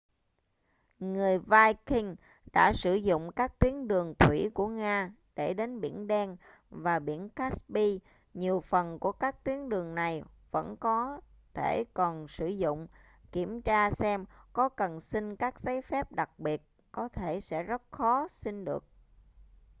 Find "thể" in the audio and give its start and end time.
11.53-11.83, 17.09-17.39